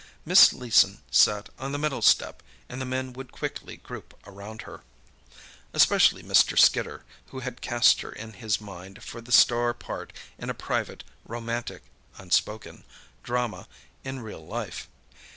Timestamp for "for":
9.03-9.21